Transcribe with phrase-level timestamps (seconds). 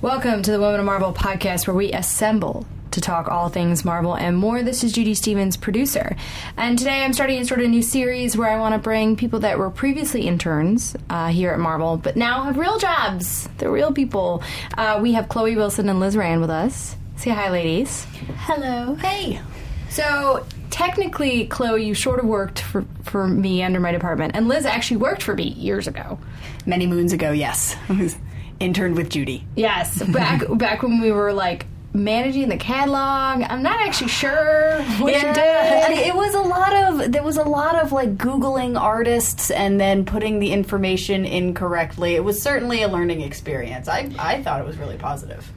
[0.00, 4.16] Welcome to the Women of Marvel podcast, where we assemble to talk all things Marvel
[4.16, 4.62] and more.
[4.62, 6.16] This is Judy Stephens, producer.
[6.56, 9.40] And today I'm starting a sort of new series where I want to bring people
[9.40, 13.50] that were previously interns uh, here at Marvel, but now have real jobs.
[13.58, 14.42] They're real people.
[14.78, 16.96] Uh, we have Chloe Wilson and Liz Rand with us.
[17.16, 18.04] Say hi, ladies.
[18.38, 18.94] Hello.
[18.94, 19.42] Hey.
[19.90, 24.64] So, technically, Chloe, you sort of worked for, for me under my department, and Liz
[24.64, 26.18] actually worked for me years ago.
[26.66, 27.76] Many moons ago, yes.
[27.88, 28.16] I was
[28.60, 29.46] interned with Judy.
[29.56, 33.42] Yes, back back when we were like managing the catalog.
[33.42, 36.06] I'm not actually sure what you did.
[36.06, 40.04] It was a lot of there was a lot of like googling artists and then
[40.04, 42.14] putting the information incorrectly.
[42.14, 43.88] It was certainly a learning experience.
[43.88, 45.50] I I thought it was really positive.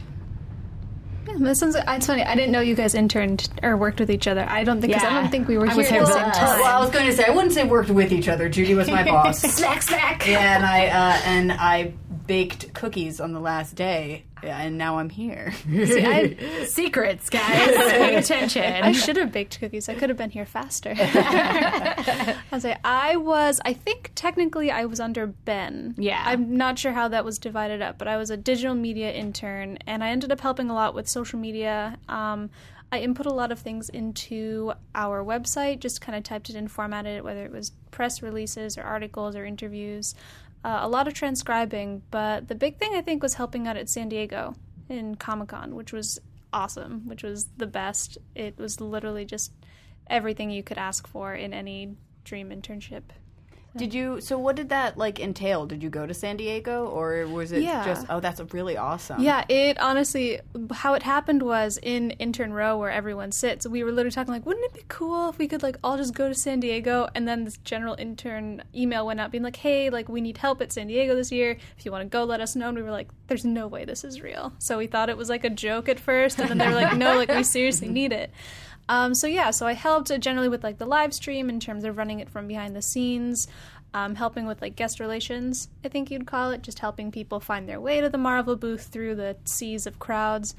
[1.28, 1.76] Yeah, that sounds.
[1.76, 2.24] It's funny.
[2.24, 4.46] I didn't know you guys interned or worked with each other.
[4.48, 4.94] I don't think.
[4.94, 6.60] Cause I don't think we were I here was at the same time.
[6.60, 8.50] Well, I was going to say I wouldn't say worked with each other.
[8.50, 9.40] Judy was my boss.
[9.42, 10.28] Slack, slack.
[10.28, 11.94] Yeah, and I uh, and I
[12.32, 15.52] baked cookies on the last day, and now I'm here.
[15.70, 17.76] See, I, Secrets, guys.
[17.76, 18.64] Pay attention.
[18.64, 19.90] I should have baked cookies.
[19.90, 20.94] I could have been here faster.
[20.98, 23.60] I was like, I was.
[23.66, 25.94] I think technically I was under Ben.
[25.98, 26.24] Yeah.
[26.26, 29.78] I'm not sure how that was divided up, but I was a digital media intern,
[29.86, 31.98] and I ended up helping a lot with social media.
[32.08, 32.50] Um,
[32.94, 36.70] I input a lot of things into our website, just kind of typed it in,
[36.70, 40.16] formatted it, whether it was press releases or articles or interviews.
[40.64, 43.90] Uh, a lot of transcribing, but the big thing I think was helping out at
[43.90, 44.56] San Diego
[44.90, 46.20] in Comic Con, which was
[46.54, 48.18] awesome, which was the best.
[48.36, 49.52] It was literally just
[50.08, 53.04] everything you could ask for in any dream internship.
[53.76, 54.20] Did you?
[54.20, 55.66] So what did that like entail?
[55.66, 57.86] Did you go to San Diego, or was it Yeah.
[57.86, 58.06] just?
[58.10, 59.22] Oh, that's really awesome.
[59.22, 60.42] Yeah, it honestly,
[60.72, 63.66] how it happened was in intern row where everyone sits.
[63.66, 66.14] We were literally talking like, wouldn't it be cool if we could like all just
[66.14, 67.08] go to San Diego?
[67.16, 70.62] And then this general intern email went out being like, hey, like we need help
[70.62, 71.58] at San Diego this year.
[71.78, 72.68] If you want to go, let us know.
[72.68, 74.52] And we were like, there's no way this is real.
[74.60, 76.98] So we thought it was like a joke at first, and then they were like,
[76.98, 78.32] no, like we seriously need it.
[78.92, 81.96] Um, so yeah, so I helped generally with like the live stream in terms of
[81.96, 83.48] running it from behind the scenes,
[83.94, 87.70] um, helping with like guest relations, I think you'd call it, just helping people find
[87.70, 90.56] their way to the Marvel booth through the seas of crowds,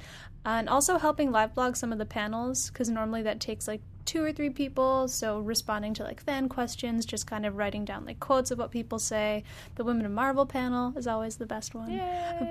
[0.46, 4.24] and also helping live blog some of the panels because normally that takes like two
[4.24, 5.08] or three people.
[5.08, 8.70] So responding to like fan questions, just kind of writing down like quotes of what
[8.70, 9.44] people say.
[9.76, 11.96] The Women of Marvel panel is always the best one.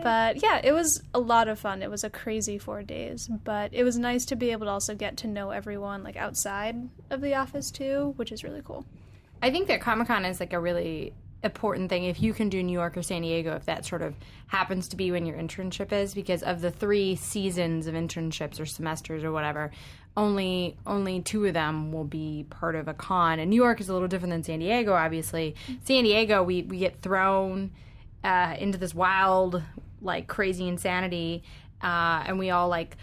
[0.04, 1.82] But yeah, it was a lot of fun.
[1.82, 4.96] It was a crazy four days, but it was nice to be able to also
[4.96, 6.76] get to know everyone like outside
[7.10, 8.86] of the office too, which is really cool.
[9.42, 11.14] I think that Comic Con is like a really
[11.44, 14.14] important thing if you can do New York or San Diego, if that sort of
[14.46, 18.66] happens to be when your internship is, because of the three seasons of internships or
[18.66, 19.72] semesters or whatever,
[20.18, 23.40] only only two of them will be part of a con.
[23.40, 25.56] And New York is a little different than San Diego, obviously.
[25.84, 27.72] San Diego, we we get thrown
[28.24, 29.62] uh, into this wild,
[30.02, 31.44] like crazy insanity,
[31.82, 32.98] uh, and we all like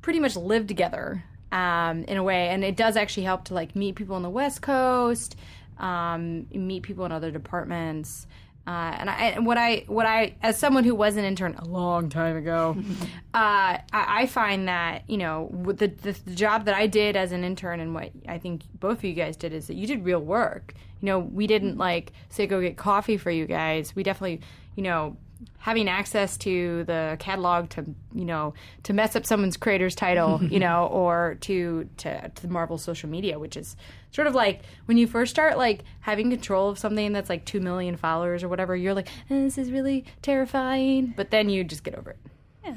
[0.00, 3.76] pretty much live together um, in a way, and it does actually help to like
[3.76, 5.36] meet people on the West Coast,
[5.78, 8.26] um, meet people in other departments.
[8.66, 11.64] Uh, and I, and what I, what I, as someone who was an intern a
[11.64, 12.76] long time ago,
[13.34, 17.32] uh, I, I find that you know the, the the job that I did as
[17.32, 20.04] an intern and what I think both of you guys did is that you did
[20.04, 20.74] real work.
[21.00, 23.96] You know, we didn't like say go get coffee for you guys.
[23.96, 24.40] We definitely,
[24.76, 25.16] you know,
[25.58, 30.58] having access to the catalog to you know to mess up someone's creator's title you
[30.58, 33.76] know or to to to the marvel social media which is
[34.10, 37.60] sort of like when you first start like having control of something that's like 2
[37.60, 41.84] million followers or whatever you're like eh, this is really terrifying but then you just
[41.84, 42.18] get over it
[42.64, 42.74] Yeah,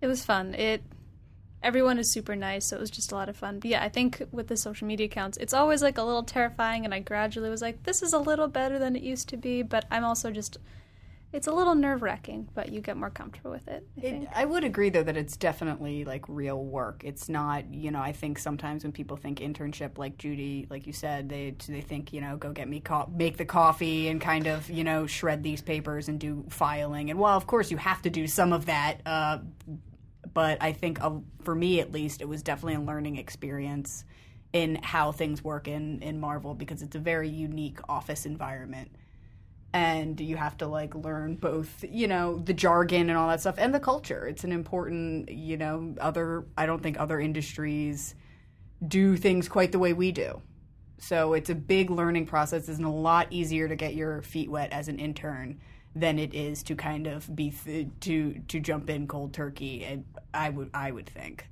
[0.00, 0.54] it was fun.
[0.54, 0.82] It
[1.62, 3.58] everyone is super nice, so it was just a lot of fun.
[3.58, 6.84] But yeah, I think with the social media accounts, it's always like a little terrifying,
[6.84, 9.62] and I gradually was like, this is a little better than it used to be.
[9.62, 10.58] But I'm also just,
[11.36, 13.86] it's a little nerve wracking, but you get more comfortable with it.
[14.02, 14.06] I.
[14.06, 17.02] It, I would agree though that it's definitely like real work.
[17.04, 20.94] It's not, you know, I think sometimes when people think internship like Judy, like you
[20.94, 24.46] said, they they think, you know, go get me co- make the coffee and kind
[24.46, 27.10] of, you know, shred these papers and do filing.
[27.10, 29.38] And while of course you have to do some of that, uh,
[30.32, 34.06] but I think uh, for me at least it was definitely a learning experience
[34.54, 38.90] in how things work in in Marvel because it's a very unique office environment
[39.72, 43.56] and you have to like learn both you know the jargon and all that stuff
[43.58, 44.26] and the culture.
[44.26, 48.14] It's an important you know other i don't think other industries
[48.86, 50.42] do things quite the way we do.
[50.98, 52.68] So it's a big learning process.
[52.68, 55.60] It's a lot easier to get your feet wet as an intern
[55.94, 60.04] than it is to kind of be th- to to jump in cold turkey and
[60.34, 61.48] i would i would think.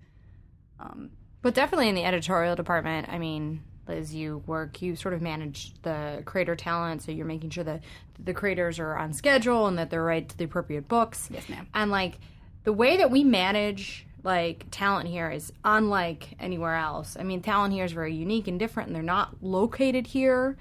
[0.81, 1.10] Um,
[1.43, 5.72] But definitely in the editorial department, I mean, Liz, you work, you sort of manage
[5.82, 7.82] the creator talent, so you're making sure that
[8.22, 11.28] the creators are on schedule and that they're right to the appropriate books.
[11.31, 11.66] Yes, ma'am.
[11.75, 12.19] And like
[12.64, 17.16] the way that we manage like talent here is unlike anywhere else.
[17.20, 20.56] I mean, talent here is very unique and different, and they're not located here.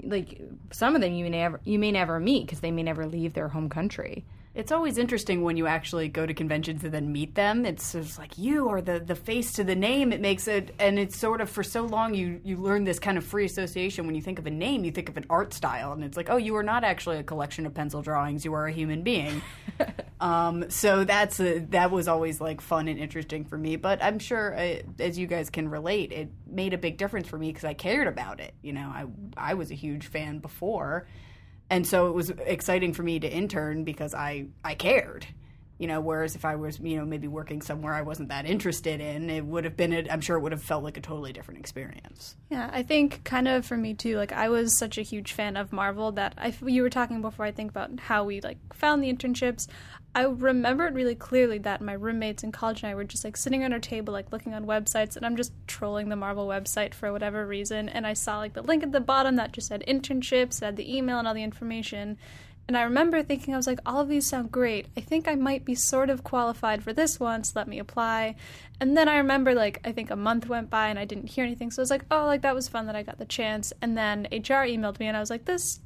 [0.00, 0.40] Like
[0.70, 3.34] some of them, you may never you may never meet because they may never leave
[3.34, 4.24] their home country.
[4.58, 7.64] It's always interesting when you actually go to conventions and then meet them.
[7.64, 10.12] It's just like you are the, the face to the name.
[10.12, 13.16] It makes it, and it's sort of for so long you you learn this kind
[13.16, 14.04] of free association.
[14.04, 16.28] When you think of a name, you think of an art style, and it's like,
[16.28, 18.44] oh, you are not actually a collection of pencil drawings.
[18.44, 19.42] You are a human being.
[20.20, 23.76] um, so that's a, that was always like fun and interesting for me.
[23.76, 27.38] But I'm sure, uh, as you guys can relate, it made a big difference for
[27.38, 28.54] me because I cared about it.
[28.60, 29.06] You know, I
[29.36, 31.06] I was a huge fan before
[31.70, 35.26] and so it was exciting for me to intern because I I cared.
[35.78, 39.00] You know, whereas if I was, you know, maybe working somewhere I wasn't that interested
[39.00, 41.60] in, it would have been, I'm sure it would have felt like a totally different
[41.60, 42.36] experience.
[42.50, 44.16] Yeah, I think kind of for me too.
[44.16, 47.46] Like I was such a huge fan of Marvel that I, you were talking before.
[47.46, 49.68] I think about how we like found the internships.
[50.14, 53.36] I remember it really clearly that my roommates in college and I were just like
[53.36, 56.92] sitting on our table, like looking on websites, and I'm just trolling the Marvel website
[56.92, 57.88] for whatever reason.
[57.88, 60.96] And I saw like the link at the bottom that just said internships, had the
[60.96, 62.18] email and all the information.
[62.68, 64.86] And I remember thinking, I was like, all of these sound great.
[64.94, 68.36] I think I might be sort of qualified for this one, so let me apply.
[68.78, 71.44] And then I remember, like, I think a month went by and I didn't hear
[71.44, 71.70] anything.
[71.70, 73.72] So I was like, oh, like, that was fun that I got the chance.
[73.80, 75.80] And then HR emailed me and I was like, this.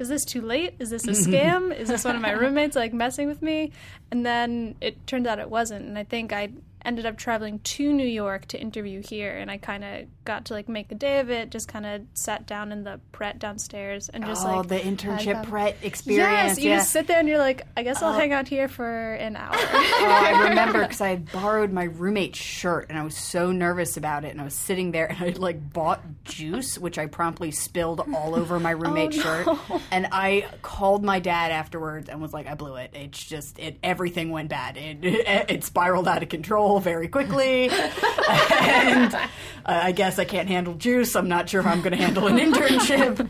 [0.00, 0.74] Is this too late?
[0.78, 1.76] Is this a scam?
[1.76, 3.70] Is this one of my roommates like messing with me?
[4.10, 5.86] And then it turned out it wasn't.
[5.86, 6.48] And I think I
[6.84, 10.54] ended up traveling to New York to interview here, and I kind of got to
[10.54, 11.50] like make a day of it.
[11.50, 15.44] Just kind of sat down in the Pret downstairs and just oh, like the internship
[15.46, 16.30] Pret experience.
[16.30, 16.76] Yes, you yeah.
[16.78, 18.18] just sit there and you're like, I guess I'll oh.
[18.18, 19.50] hang out here for an hour.
[19.54, 23.96] oh, I remember because I had borrowed my roommate's shirt and I was so nervous
[23.96, 24.30] about it.
[24.30, 28.34] And I was sitting there and I like bought juice, which I promptly spilled all
[28.34, 29.22] over my oh, roommate's no.
[29.22, 29.82] shirt.
[29.90, 32.92] And I called my dad afterwards and was like, I blew it.
[32.94, 34.76] It's just, it everything went bad.
[34.76, 37.68] It, it, it spiraled out of control very quickly.
[38.30, 39.18] and uh,
[39.66, 41.16] I guess I can't handle juice.
[41.16, 43.28] I'm not sure if I'm going to handle an internship.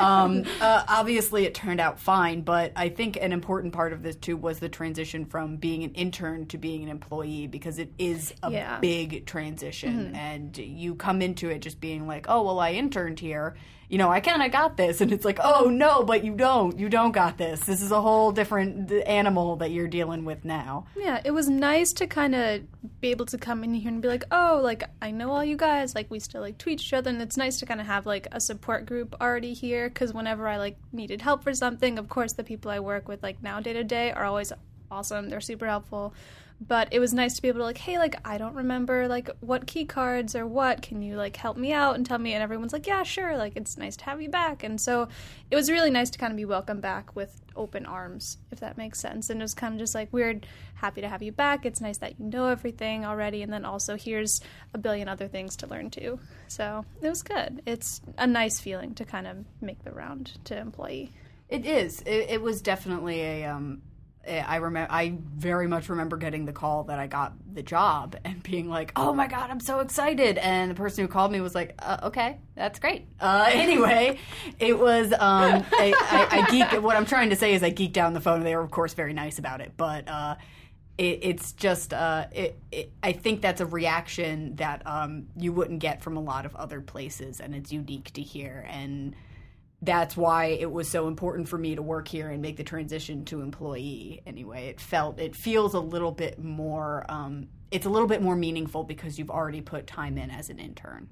[0.00, 4.16] Um, uh, obviously, it turned out fine, but I think an important part of this
[4.16, 8.32] too was the transition from being an intern to being an employee because it is
[8.42, 8.78] a Yeah.
[8.80, 13.54] big transition, and you come into it just being like, "Oh, well, I interned here."
[13.90, 16.78] You know, I kind of got this, and it's like, oh no, but you don't.
[16.78, 17.58] You don't got this.
[17.64, 20.86] This is a whole different animal that you're dealing with now.
[20.96, 22.62] Yeah, it was nice to kind of
[23.00, 25.56] be able to come in here and be like, oh, like I know all you
[25.56, 28.06] guys, like we still like tweet each other, and it's nice to kind of have
[28.06, 29.88] like a support group already here.
[29.88, 33.24] Because whenever I like needed help for something, of course the people I work with
[33.24, 34.52] like now day to day are always
[34.88, 35.30] awesome.
[35.30, 36.14] They're super helpful.
[36.60, 39.30] But it was nice to be able to like, hey, like I don't remember like
[39.40, 40.82] what key cards or what.
[40.82, 42.34] Can you like help me out and tell me?
[42.34, 43.36] And everyone's like, yeah, sure.
[43.38, 44.62] Like it's nice to have you back.
[44.62, 45.08] And so
[45.50, 48.76] it was really nice to kind of be welcomed back with open arms, if that
[48.76, 49.30] makes sense.
[49.30, 51.64] And it was kind of just like weird, happy to have you back.
[51.64, 54.40] It's nice that you know everything already, and then also here's
[54.74, 56.20] a billion other things to learn too.
[56.48, 57.62] So it was good.
[57.64, 61.10] It's a nice feeling to kind of make the round to employee.
[61.48, 62.02] It is.
[62.02, 63.46] It, it was definitely a.
[63.46, 63.82] Um,
[64.28, 64.92] I remember.
[64.92, 68.92] I very much remember getting the call that I got the job and being like,
[68.96, 71.98] "Oh my god, I'm so excited!" And the person who called me was like, uh,
[72.04, 74.18] "Okay, that's great." Uh, anyway,
[74.58, 75.12] it was.
[75.12, 76.82] Um, I, I, I geek.
[76.82, 78.42] What I'm trying to say is, I geeked down the phone.
[78.42, 80.08] They were, of course, very nice about it, but.
[80.08, 80.36] Uh,
[80.98, 85.78] it, it's just uh, it, it, I think that's a reaction that um, you wouldn't
[85.78, 88.66] get from a lot of other places, and it's unique to here.
[88.68, 89.16] And
[89.82, 93.24] that's why it was so important for me to work here and make the transition
[93.26, 94.22] to employee.
[94.26, 97.06] Anyway, it felt it feels a little bit more.
[97.08, 100.58] Um, it's a little bit more meaningful because you've already put time in as an
[100.58, 101.08] intern.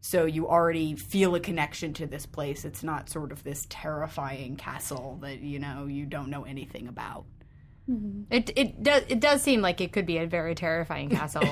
[0.00, 2.64] So you already feel a connection to this place.
[2.64, 7.26] It's not sort of this terrifying castle that you know you don't know anything about.
[7.92, 8.32] Mm-hmm.
[8.32, 11.42] It it does it does seem like it could be a very terrifying castle.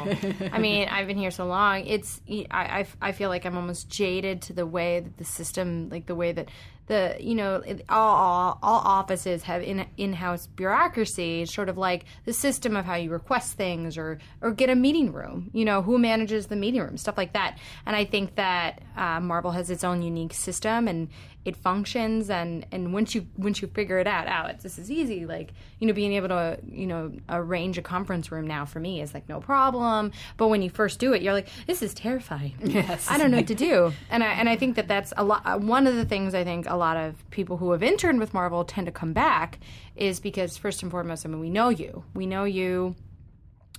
[0.53, 1.87] I mean, I've been here so long.
[1.87, 5.89] It's I, I I feel like I'm almost jaded to the way that the system,
[5.91, 6.49] like the way that
[6.87, 11.47] the you know all all, offices have in in house bureaucracy.
[11.47, 15.13] Sort of like the system of how you request things or or get a meeting
[15.13, 15.51] room.
[15.53, 17.59] You know who manages the meeting room, stuff like that.
[17.87, 21.09] And I think that uh, Marvel has its own unique system and
[21.45, 24.91] it functions and and once you once you figure it out out it's this is
[24.91, 28.79] easy like you know being able to you know arrange a conference room now for
[28.79, 31.95] me is like no problem but when you first do it you're like this is
[31.95, 33.07] terrifying Yes.
[33.11, 35.61] i don't know what to do and i and i think that that's a lot
[35.63, 38.65] one of the things i think a lot of people who have interned with marvel
[38.65, 39.59] tend to come back
[39.97, 42.05] is because first and foremost i mean we know you.
[42.15, 42.95] We know you.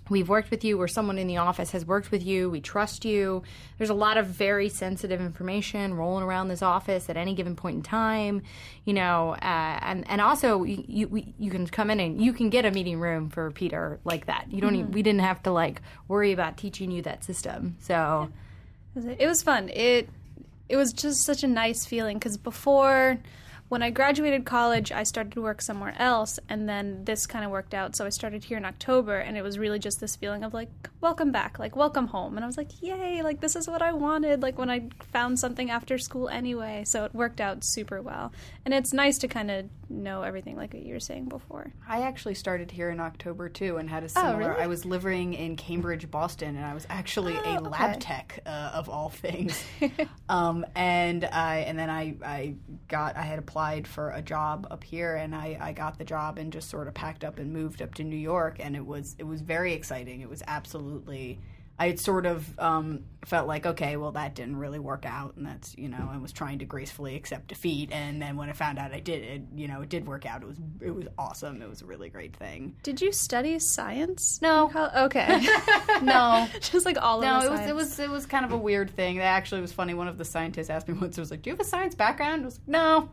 [0.09, 0.81] We've worked with you.
[0.81, 2.49] Or someone in the office has worked with you.
[2.49, 3.43] We trust you.
[3.77, 7.77] There's a lot of very sensitive information rolling around this office at any given point
[7.77, 8.41] in time
[8.83, 12.49] you know uh, and and also you, you you can come in and you can
[12.49, 14.51] get a meeting room for peter like that.
[14.51, 17.77] You don't even, we didn't have to like worry about teaching you that system.
[17.79, 18.29] So
[18.95, 19.69] It was fun.
[19.69, 20.09] It
[20.71, 23.19] it was just such a nice feeling because before
[23.67, 27.51] when I graduated college, I started to work somewhere else, and then this kind of
[27.51, 27.95] worked out.
[27.95, 30.69] So I started here in October, and it was really just this feeling of like,
[30.99, 32.35] welcome back, like, welcome home.
[32.35, 35.39] And I was like, yay, like, this is what I wanted, like, when I found
[35.39, 36.83] something after school anyway.
[36.85, 38.33] So it worked out super well.
[38.65, 41.71] And it's nice to kind of know everything, like what you were saying before.
[41.87, 44.33] I actually started here in October too, and had a similar.
[44.33, 44.61] Oh, really?
[44.61, 47.99] I was living in Cambridge, Boston, and I was actually a Oh, lab okay.
[47.99, 49.63] tech uh, of all things.
[50.29, 52.55] um, and I and then I I
[52.87, 56.37] got I had applied for a job up here, and I I got the job
[56.37, 59.15] and just sort of packed up and moved up to New York, and it was
[59.19, 60.21] it was very exciting.
[60.21, 61.39] It was absolutely.
[61.81, 65.47] I had sort of um, felt like, okay, well, that didn't really work out, and
[65.47, 68.77] that's you know, I was trying to gracefully accept defeat, and then when I found
[68.77, 70.43] out I did, it you know, it did work out.
[70.43, 71.59] It was it was awesome.
[71.59, 72.75] It was a really great thing.
[72.83, 74.39] Did you study science?
[74.43, 74.71] No.
[74.95, 75.43] Okay.
[76.01, 78.51] No, just like all no, of the it was it was it was kind of
[78.51, 79.17] a weird thing.
[79.17, 79.93] That actually was funny.
[79.93, 81.93] One of the scientists asked me once, "I was like, do you have a science
[81.93, 83.09] background?" I was like, no.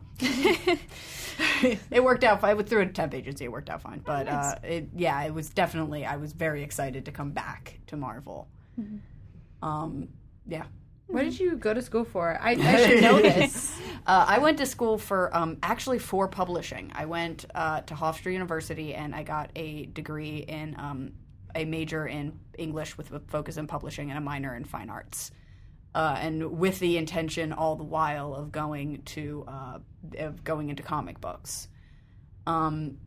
[1.91, 2.57] it worked out fine.
[2.57, 3.99] With through a temp agency, it worked out fine.
[3.99, 6.05] But uh, it, yeah, it was definitely.
[6.05, 8.47] I was very excited to come back to Marvel.
[9.61, 10.09] Um,
[10.47, 10.65] yeah.
[11.07, 14.57] what did you go to school for i, I should know this Uh, I went
[14.57, 16.91] to school for um, actually for publishing.
[16.95, 21.11] I went uh, to Hofstra University and I got a degree in um,
[21.53, 25.31] a major in English with a focus in publishing and a minor in fine arts.
[25.93, 29.79] Uh, and with the intention all the while of going to uh,
[30.17, 31.67] of going into comic books.
[32.47, 32.97] Um,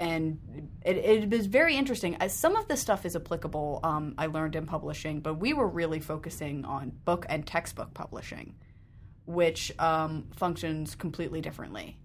[0.00, 0.38] and
[0.84, 2.16] it, it was very interesting.
[2.28, 6.00] Some of this stuff is applicable, um, I learned in publishing, but we were really
[6.00, 8.54] focusing on book and textbook publishing
[9.28, 11.98] which um, functions completely differently.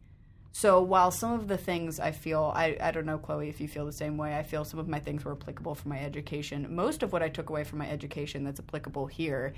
[0.52, 3.68] So while some of the things I feel, I, I don't know, Chloe, if you
[3.70, 6.76] feel the same way, I feel some of my things were applicable for my education.
[6.76, 9.54] Most of what I took away from my education that's applicable here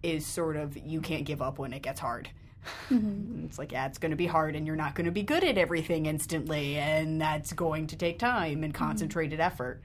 [0.00, 2.30] is sort of you can't give up when it gets hard.
[2.90, 3.44] Mm-hmm.
[3.44, 5.44] It's like, yeah, it's going to be hard and you're not going to be good
[5.44, 8.84] at everything instantly, and that's going to take time and mm-hmm.
[8.84, 9.82] concentrated effort.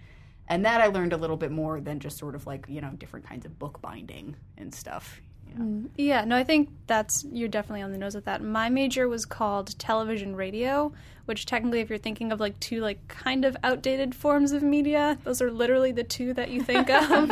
[0.48, 2.92] And that I learned a little bit more than just sort of like, you know,
[2.92, 5.22] different kinds of bookbinding and stuff.
[5.48, 5.66] You know?
[5.66, 5.86] Mm-hmm.
[5.98, 8.44] Yeah, no, I think that's you're definitely on the nose with that.
[8.44, 10.92] My major was called television radio,
[11.26, 15.18] which technically, if you're thinking of like two like kind of outdated forms of media,
[15.24, 17.32] those are literally the two that you think of.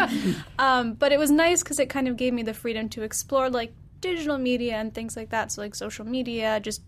[0.60, 3.50] um, but it was nice because it kind of gave me the freedom to explore
[3.50, 5.52] like digital media and things like that.
[5.52, 6.82] So like social media, just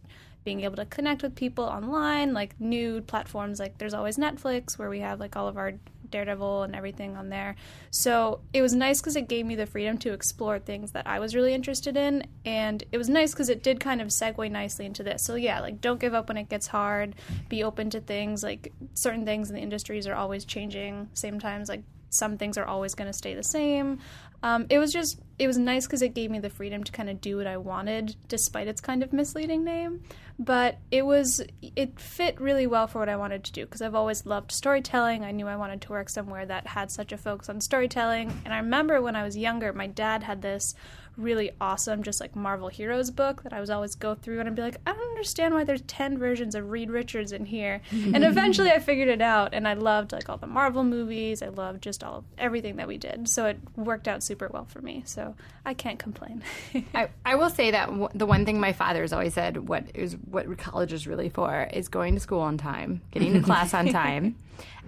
[0.43, 4.89] being able to connect with people online, like new platforms like there's always Netflix where
[4.89, 5.73] we have like all of our
[6.13, 7.55] Daredevil and everything on there.
[7.89, 11.19] So it was nice because it gave me the freedom to explore things that I
[11.19, 12.27] was really interested in.
[12.45, 15.23] And it was nice because it did kind of segue nicely into this.
[15.23, 17.15] So yeah, like don't give up when it gets hard,
[17.49, 18.43] be open to things.
[18.43, 21.09] Like certain things in the industries are always changing.
[21.13, 23.99] Same times, like some things are always going to stay the same.
[24.43, 27.09] Um, it was just, it was nice because it gave me the freedom to kind
[27.09, 30.03] of do what I wanted, despite its kind of misleading name.
[30.39, 33.95] But it was, it fit really well for what I wanted to do because I've
[33.95, 35.23] always loved storytelling.
[35.23, 38.41] I knew I wanted to work somewhere that had such a focus on storytelling.
[38.43, 40.75] And I remember when I was younger, my dad had this
[41.17, 44.55] really awesome, just like Marvel Heroes book that I was always go through and I'd
[44.55, 47.81] be like, I don't understand why there's 10 versions of Reed Richards in here.
[47.91, 51.41] and eventually I figured it out and I loved like all the Marvel movies.
[51.41, 53.29] I loved just all of everything that we did.
[53.29, 55.03] So it worked out super well for me.
[55.05, 55.35] So
[55.65, 56.43] I can't complain.
[56.95, 59.85] I, I will say that w- the one thing my father has always said what
[59.93, 63.73] is what college is really for is going to school on time, getting to class
[63.73, 64.35] on time,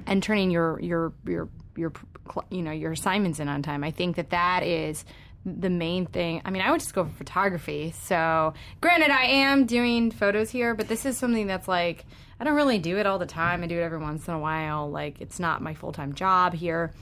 [0.05, 1.91] and turning your your your your
[2.49, 3.83] you know your assignments in on time.
[3.83, 5.05] I think that that is
[5.45, 6.41] the main thing.
[6.43, 10.73] I mean, I went to school for photography, so granted, I am doing photos here,
[10.73, 12.05] but this is something that's like
[12.39, 13.63] I don't really do it all the time.
[13.63, 14.89] I do it every once in a while.
[14.89, 16.93] Like it's not my full time job here,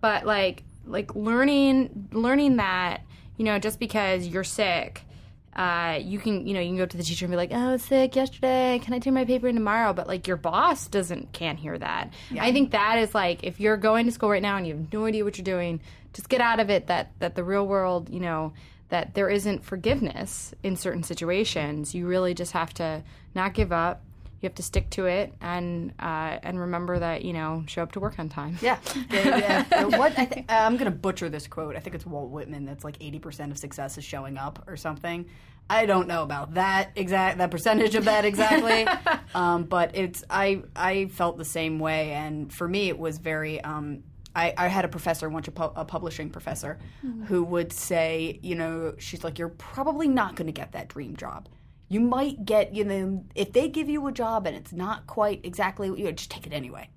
[0.00, 3.02] but like like learning learning that
[3.36, 5.04] you know just because you're sick
[5.54, 7.68] uh, you can you know you can go to the teacher and be like oh
[7.68, 8.80] I was sick yesterday.
[8.82, 9.92] Can i do my paper in tomorrow?
[9.92, 12.12] But like your boss doesn't can't hear that.
[12.38, 14.92] I think that is like if you're going to school right now and you have
[14.92, 15.80] no idea what you're doing
[16.14, 18.52] just get out of it that that the real world you know
[18.92, 21.94] that there isn't forgiveness in certain situations.
[21.94, 23.02] You really just have to
[23.34, 24.02] not give up
[24.42, 27.92] you have to stick to it and uh, and remember that you know show up
[27.92, 28.78] to work on time Yeah,
[29.10, 29.64] yeah.
[29.70, 29.84] yeah.
[29.86, 31.76] what I th- I'm gonna butcher this quote.
[31.76, 32.64] I think it's Walt Whitman.
[32.64, 35.26] That's like 80 percent of success is showing up or something.
[35.70, 38.86] I don't know about that exact that percentage of that exactly,
[39.34, 43.60] um, but it's I I felt the same way, and for me it was very.
[43.62, 44.02] Um,
[44.34, 46.78] I, I had a professor once, a, pu- a publishing professor,
[47.26, 51.16] who would say, you know, she's like, you're probably not going to get that dream
[51.16, 51.50] job.
[51.92, 55.42] You might get, you know, if they give you a job and it's not quite
[55.44, 56.88] exactly what you just take it anyway.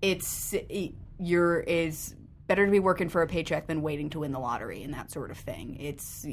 [0.00, 2.14] It's it, you're is
[2.46, 5.10] better to be working for a paycheck than waiting to win the lottery and that
[5.10, 5.76] sort of thing.
[5.78, 6.24] It's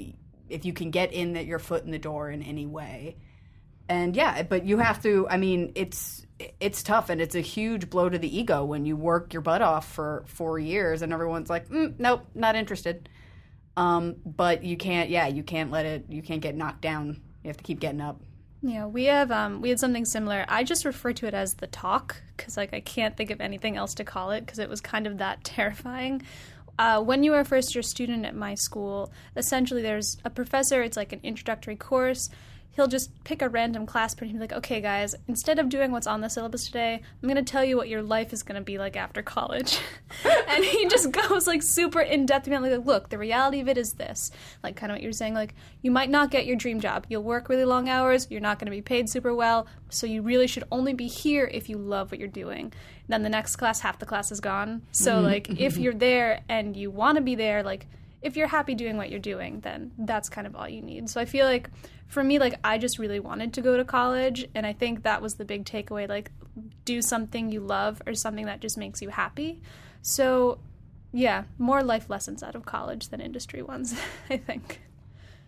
[0.48, 3.18] if you can get in that your foot in the door in any way.
[3.90, 5.28] And yeah, but you have to.
[5.30, 6.26] I mean, it's
[6.62, 9.62] it's tough, and it's a huge blow to the ego when you work your butt
[9.62, 13.10] off for four years, and everyone's like, mm, "Nope, not interested."
[13.76, 15.10] Um, but you can't.
[15.10, 16.06] Yeah, you can't let it.
[16.08, 17.22] You can't get knocked down.
[17.48, 18.20] You have to keep getting up.
[18.62, 20.44] Yeah, we have um, we had something similar.
[20.50, 23.78] I just refer to it as the talk because like I can't think of anything
[23.78, 26.24] else to call it because it was kind of that terrifying.
[26.78, 30.82] Uh, when you are first year student at my school, essentially there's a professor.
[30.82, 32.30] It's like an introductory course.
[32.78, 36.06] He'll just pick a random class and be like, "Okay, guys, instead of doing what's
[36.06, 38.64] on the syllabus today, I'm going to tell you what your life is going to
[38.64, 39.80] be like after college."
[40.48, 43.80] and he just goes like super in depth about like, "Look, the reality of it
[43.80, 44.30] is this."
[44.62, 47.08] Like kind of what you're saying, like you might not get your dream job.
[47.10, 48.28] You'll work really long hours.
[48.30, 49.66] You're not going to be paid super well.
[49.90, 52.74] So you really should only be here if you love what you're doing.
[53.08, 54.84] Then the next class, half the class is gone.
[54.92, 55.26] So mm-hmm.
[55.26, 55.82] like if mm-hmm.
[55.82, 57.88] you're there and you want to be there, like
[58.22, 61.10] if you're happy doing what you're doing, then that's kind of all you need.
[61.10, 61.70] So I feel like
[62.08, 65.22] for me, like I just really wanted to go to college, and I think that
[65.22, 66.08] was the big takeaway.
[66.08, 66.32] Like,
[66.86, 69.62] do something you love or something that just makes you happy.
[70.02, 70.60] So,
[71.12, 73.94] yeah, more life lessons out of college than industry ones,
[74.30, 74.82] I think.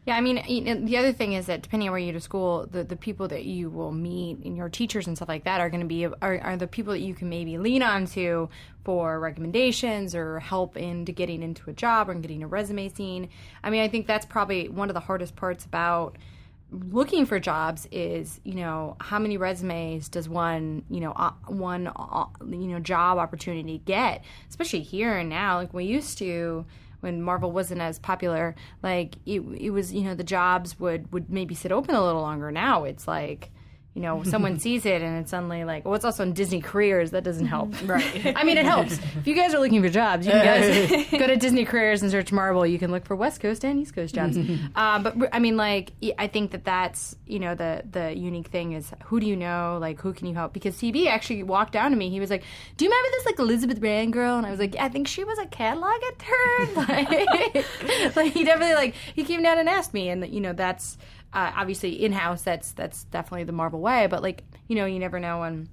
[0.05, 2.67] Yeah, I mean, the other thing is that depending on where you go to school,
[2.71, 5.69] the, the people that you will meet and your teachers and stuff like that are
[5.69, 8.49] going to be are, are the people that you can maybe lean on to
[8.83, 13.29] for recommendations or help into getting into a job or getting a resume seen.
[13.63, 16.15] I mean, I think that's probably one of the hardest parts about
[16.71, 21.11] looking for jobs is you know how many resumes does one you know
[21.47, 21.91] one
[22.47, 24.23] you know job opportunity get?
[24.49, 26.65] Especially here and now like we used to
[27.01, 31.29] when Marvel wasn't as popular like it, it was you know the jobs would would
[31.29, 32.51] maybe sit open a little longer.
[32.51, 33.51] Now it's like
[33.95, 37.11] you know, someone sees it and it's suddenly like, well, it's also in Disney Careers.
[37.11, 37.73] That doesn't help.
[37.89, 38.33] Right.
[38.35, 38.99] I mean, it helps.
[39.17, 42.31] If you guys are looking for jobs, you guys go to Disney Careers and search
[42.31, 42.65] Marvel.
[42.67, 44.37] You can look for West Coast and East Coast jobs.
[44.75, 48.73] uh, but I mean, like, I think that that's, you know, the, the unique thing
[48.73, 49.79] is who do you know?
[49.81, 50.53] Like, who can you help?
[50.53, 52.09] Because CB actually walked down to me.
[52.09, 52.43] He was like,
[52.77, 54.37] do you remember this, like, Elizabeth Rand girl?
[54.37, 56.75] And I was like, I think she was a catalog intern.
[56.75, 60.09] like, like, he definitely, like, he came down and asked me.
[60.09, 60.97] And, you know, that's,
[61.33, 64.99] uh, obviously in house that's that's definitely the Marvel way, but like you know you
[64.99, 65.69] never know and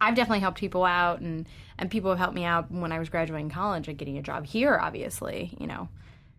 [0.00, 3.08] I've definitely helped people out and and people have helped me out when I was
[3.08, 5.88] graduating college and getting a job here obviously, you know.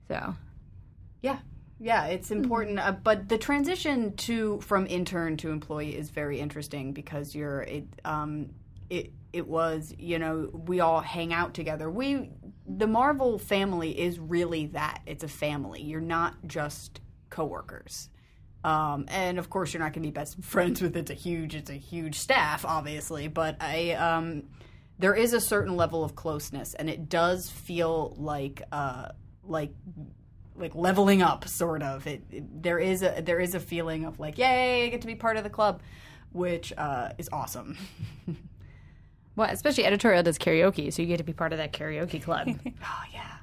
[0.08, 0.36] So
[1.22, 1.40] Yeah,
[1.80, 2.80] yeah, it's important.
[2.80, 7.88] Uh, but the transition to from intern to employee is very interesting because you're it.
[8.04, 8.50] Um,
[8.90, 11.90] it it was you know we all hang out together.
[11.90, 12.32] We
[12.68, 15.02] the Marvel family is really that.
[15.06, 15.82] It's a family.
[15.82, 18.10] You're not just coworkers.
[18.64, 21.56] Um, and of course, you're not going to be best friends with it's a huge
[21.56, 23.28] it's a huge staff, obviously.
[23.28, 24.44] But I um,
[24.98, 29.10] there is a certain level of closeness, and it does feel like uh,
[29.44, 29.72] like
[30.56, 32.06] like leveling up, sort of.
[32.06, 35.08] It, it there is a there is a feeling of like, yay, I get to
[35.08, 35.82] be part of the club,
[36.32, 37.78] which uh, is awesome.
[39.36, 42.50] well, especially editorial does karaoke, so you get to be part of that karaoke club.
[42.84, 43.38] oh yeah.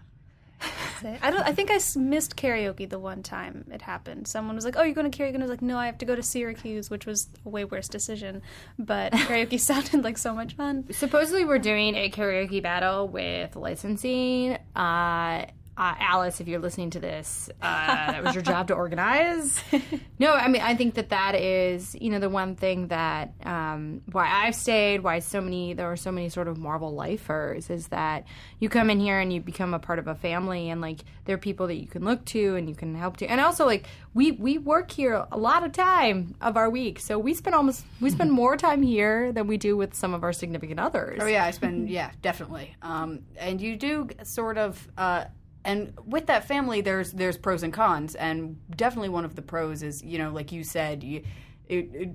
[1.21, 1.43] I don't.
[1.43, 4.27] I think I missed karaoke the one time it happened.
[4.27, 5.99] Someone was like, "Oh, you're going to karaoke," and I was like, "No, I have
[5.99, 8.43] to go to Syracuse," which was a way worse decision.
[8.79, 10.87] But karaoke sounded like so much fun.
[10.91, 14.59] Supposedly, we're doing a karaoke battle with licensing.
[14.75, 17.67] Uh, uh, Alice, if you're listening to this, uh,
[18.13, 19.63] that was your job to organize.
[20.19, 24.01] No, I mean, I think that that is, you know, the one thing that um,
[24.11, 27.89] why I've stayed, why so many there are so many sort of Marvel lifers is
[27.89, 28.25] that
[28.59, 31.35] you come in here and you become a part of a family, and like there
[31.35, 33.87] are people that you can look to and you can help to, and also like
[34.15, 37.85] we we work here a lot of time of our week, so we spend almost
[38.01, 41.19] we spend more time here than we do with some of our significant others.
[41.21, 42.75] Oh yeah, I spend yeah definitely.
[42.81, 44.89] Um, and you do sort of.
[44.97, 45.27] Uh,
[45.67, 49.83] and with that family, there's there's pros and cons, and definitely one of the pros
[49.83, 51.25] is you know like you said, you,
[51.69, 52.11] it, it,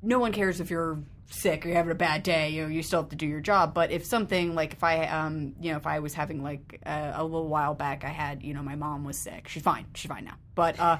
[0.00, 2.50] no one cares if you're sick or you're having a bad day.
[2.50, 3.74] You know you still have to do your job.
[3.74, 7.14] But if something like if I um you know if I was having like a,
[7.16, 9.48] a little while back, I had you know my mom was sick.
[9.48, 9.86] She's fine.
[9.94, 10.36] She's fine now.
[10.54, 10.98] But uh,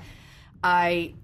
[0.64, 1.14] I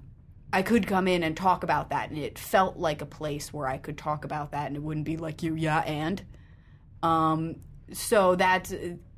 [0.52, 3.66] I could come in and talk about that, and it felt like a place where
[3.66, 6.22] I could talk about that, and it wouldn't be like you, yeah, and.
[7.02, 7.56] Um,
[7.92, 8.72] so that's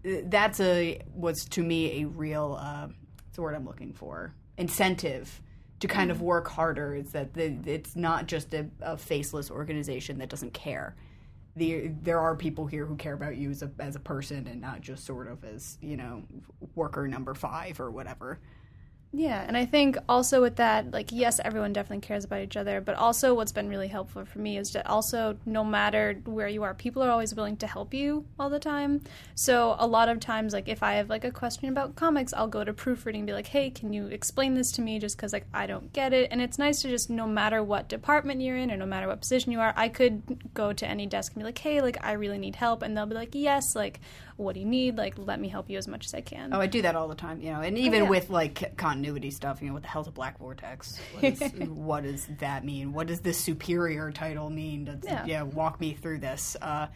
[0.05, 5.41] that's a was to me a real uh, what's the word I'm looking for incentive
[5.81, 6.95] to kind of work harder.
[6.95, 10.95] Is that the, it's not just a, a faceless organization that doesn't care.
[11.57, 14.61] the there are people here who care about you as a as a person and
[14.61, 16.23] not just sort of as you know
[16.75, 18.39] worker number five or whatever.
[19.15, 22.81] Yeah, and I think also with that, like, yes, everyone definitely cares about each other,
[22.81, 26.63] but also what's been really helpful for me is that also, no matter where you
[26.63, 29.03] are, people are always willing to help you all the time.
[29.35, 32.49] So, a lot of times, like, if I have, like, a question about comics, I'll
[32.49, 35.35] go to proofreading and be like, hey, can you explain this to me just because,
[35.35, 36.29] like, I don't get it?
[36.31, 39.21] And it's nice to just, no matter what department you're in or no matter what
[39.21, 40.23] position you are, I could
[40.55, 42.81] go to any desk and be like, hey, like, I really need help.
[42.81, 44.01] And they'll be like, yes, like,
[44.43, 44.97] what do you need?
[44.97, 46.53] Like, let me help you as much as I can.
[46.53, 48.09] Oh, I do that all the time, you know, and even yeah.
[48.09, 50.99] with like continuity stuff, you know, what the hell's a black vortex?
[51.15, 52.93] What, is, what does that mean?
[52.93, 54.85] What does this superior title mean?
[54.85, 55.25] Does, Yeah.
[55.27, 56.57] yeah, walk me through this.
[56.61, 56.89] Uh,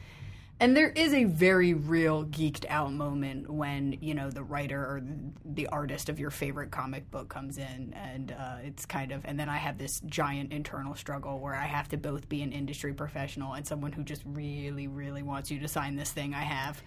[0.58, 5.02] and there is a very real geeked out moment when you know the writer or
[5.44, 9.38] the artist of your favorite comic book comes in, and uh, it's kind of, and
[9.38, 12.94] then I have this giant internal struggle where I have to both be an industry
[12.94, 16.82] professional and someone who just really, really wants you to sign this thing I have.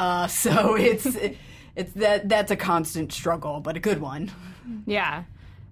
[0.00, 1.06] Uh, so it's
[1.76, 4.30] it's that that's a constant struggle, but a good one.
[4.86, 5.24] Yeah.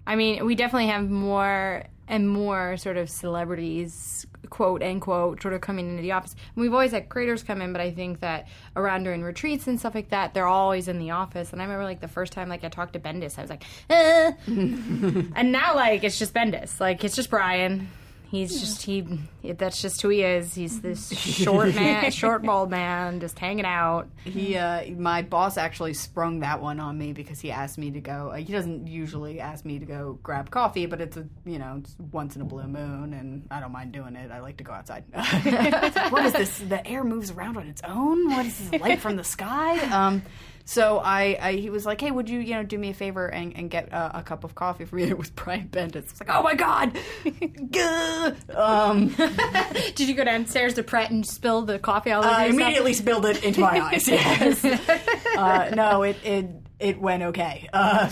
[0.05, 5.61] I mean, we definitely have more and more sort of celebrities, quote unquote, sort of
[5.61, 6.35] coming into the office.
[6.55, 9.79] And we've always had creators come in, but I think that around during retreats and
[9.79, 11.53] stuff like that, they're always in the office.
[11.53, 13.63] And I remember like the first time like I talked to Bendis, I was like,
[13.91, 14.31] eh.
[14.47, 17.89] and now like it's just Bendis, like it's just Brian.
[18.29, 19.03] He's just he.
[19.43, 20.53] That's just who he is.
[20.53, 24.07] He's this short man, short bald man, just hanging out.
[24.23, 27.99] He, uh, my boss actually sprung that one on me because he asked me to
[27.99, 28.29] go.
[28.31, 31.77] Uh, he doesn't usually ask me to go grab coffee, but it's a you know
[31.79, 34.29] it's once in a blue moon, and I don't mind doing it.
[34.29, 35.05] I like to go outside.
[36.11, 36.59] What is this?
[36.59, 38.29] The air moves around on its own.
[38.29, 39.79] What is this light from the sky?
[39.91, 40.21] Um,
[40.69, 43.25] so I, I, he was like, hey, would you you know do me a favor
[43.25, 45.03] and, and get uh, a cup of coffee for me?
[45.09, 45.95] It was Brian Bendis.
[45.95, 46.95] I was like, oh my god.
[48.55, 49.07] Um,
[49.95, 52.61] Did you go downstairs to Pret and spill the coffee all over I yourself?
[52.61, 54.07] immediately spilled it into my eyes.
[54.07, 54.63] Yes.
[54.63, 56.47] uh, no, it it
[56.79, 57.67] it went okay.
[57.73, 58.11] Uh,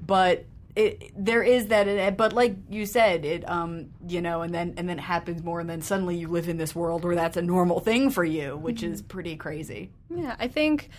[0.00, 2.16] but it there is that.
[2.16, 5.58] But like you said, it um you know, and then and then it happens more,
[5.58, 8.56] and then suddenly you live in this world where that's a normal thing for you,
[8.56, 9.90] which is pretty crazy.
[10.08, 10.90] Yeah, I think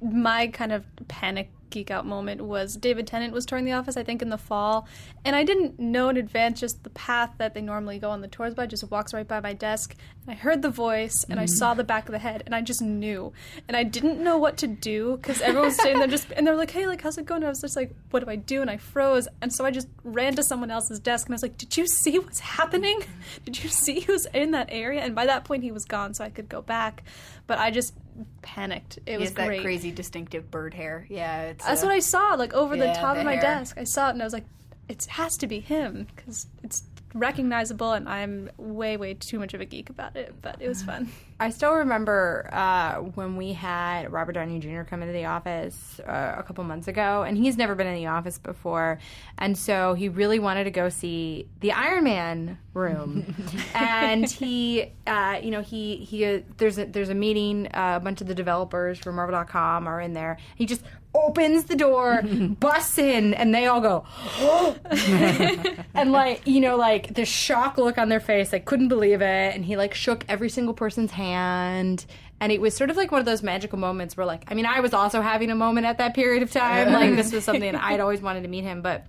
[0.00, 4.02] my kind of panic geek out moment was David Tennant was touring the office, I
[4.02, 4.86] think, in the fall.
[5.24, 8.28] And I didn't know in advance just the path that they normally go on the
[8.28, 9.94] tours by, just walks right by my desk.
[10.26, 11.48] And I heard the voice and I mm.
[11.48, 13.32] saw the back of the head and I just knew.
[13.68, 16.56] And I didn't know what to do because everyone was sitting there just, and they're
[16.56, 17.42] like, hey, like, how's it going?
[17.42, 18.60] And I was just like, what do I do?
[18.60, 19.28] And I froze.
[19.40, 21.86] And so I just ran to someone else's desk and I was like, did you
[21.86, 23.02] see what's happening?
[23.44, 25.00] Did you see who's in that area?
[25.00, 27.04] And by that point, he was gone, so I could go back.
[27.46, 27.94] But I just
[28.42, 28.98] panicked.
[29.06, 29.62] It was that great.
[29.62, 31.06] crazy distinctive bird hair.
[31.08, 33.42] Yeah, it's That's uh, what I saw, like over the top the of my hair.
[33.42, 33.76] desk.
[33.78, 34.44] I saw it and I was like,
[34.88, 36.82] it has to be him because it's
[37.14, 40.34] recognizable, and I'm way, way too much of a geek about it.
[40.40, 41.10] But it was fun.
[41.38, 44.82] I still remember uh, when we had Robert Downey Jr.
[44.82, 48.06] come into the office uh, a couple months ago, and he's never been in the
[48.06, 48.98] office before,
[49.38, 53.34] and so he really wanted to go see the Iron Man room,
[53.74, 58.00] and he, uh, you know, he he uh, there's a there's a meeting, uh, a
[58.00, 60.36] bunch of the developers from Marvel.com are in there.
[60.56, 60.82] He just
[61.14, 62.22] opens the door,
[62.60, 64.04] busts in, and they all go,
[64.38, 64.76] oh.
[65.94, 69.54] and like you know, like the shock look on their face, like couldn't believe it,
[69.54, 72.06] and he like shook every single person's hand.
[72.42, 74.64] And it was sort of like one of those magical moments where, like, I mean,
[74.64, 76.90] I was also having a moment at that period of time.
[76.90, 79.04] Like, this was something I'd always wanted to meet him, but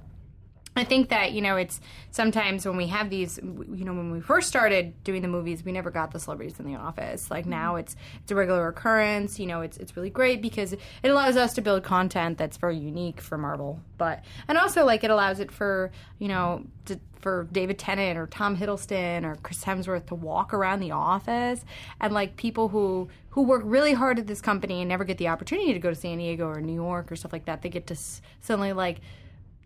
[0.76, 1.82] I think that you know it's
[2.12, 5.72] sometimes when we have these you know when we first started doing the movies we
[5.74, 7.30] never got the celebrities in the office.
[7.30, 7.52] Like mm-hmm.
[7.52, 11.36] now it's it's a regular occurrence you know it's it's really great because it allows
[11.36, 13.82] us to build content that's very unique for Marvel.
[13.98, 18.28] But and also like it allows it for you know to, for David Tennant or
[18.28, 21.66] Tom Hiddleston or Chris Hemsworth to walk around the office.
[22.00, 25.28] And like people who who work really hard at this company and never get the
[25.28, 27.88] opportunity to go to San Diego or New York or stuff like that they get
[27.88, 29.02] to s- suddenly like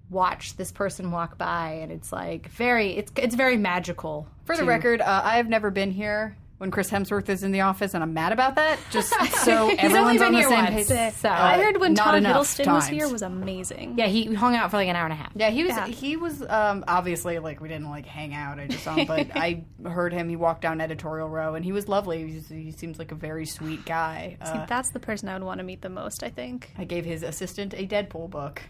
[0.09, 4.61] watch this person walk by and it's like very it's it's very magical For the
[4.63, 7.93] to- record, uh, I have never been here when Chris Hemsworth is in the office,
[7.95, 8.79] and I'm mad about that.
[8.89, 9.09] Just
[9.43, 10.85] so everyone's on the here same page.
[11.15, 13.95] So- I heard when Tom Hiddleston was here was amazing.
[13.97, 15.71] yeah he hung out for like an hour and a half Yeah, he was.
[15.75, 15.87] Yeah.
[15.87, 18.57] He was um, obviously like we didn't like hang out.
[18.59, 20.29] I just saw him, but I heard him.
[20.29, 22.25] He walked down editorial row, and he was lovely.
[22.29, 24.37] He, was- he seems like a very sweet guy.
[24.45, 26.23] See, Uh, that's the person I would want to meet the most.
[26.23, 28.61] I think I gave his assistant a Deadpool book.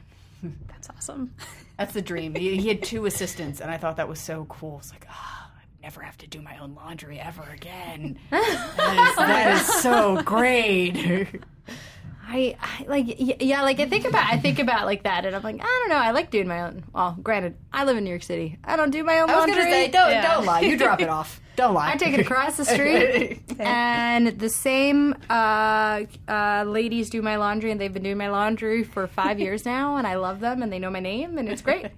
[0.68, 1.34] that's awesome.
[1.78, 2.36] That's the dream.
[2.36, 4.78] He, he had two assistants, and I thought that was so cool.
[4.80, 8.18] It's like, ah, I never have to do my own laundry ever again.
[8.30, 10.96] that, is, that is so great.
[12.28, 13.06] I, I like
[13.40, 15.90] yeah like I think about I think about like that and I'm like I don't
[15.90, 18.76] know I like doing my own well granted I live in New York City I
[18.78, 20.34] don't do my own I was laundry gonna say, don't Yeah.
[20.34, 20.62] don't lie.
[20.62, 21.40] You drop it off.
[21.56, 21.92] Don't lie.
[21.92, 27.72] I take it across the street, and the same uh, uh, ladies do my laundry,
[27.72, 30.72] and they've been doing my laundry for five years now, and I love them, and
[30.72, 31.92] they know my name, and it's great.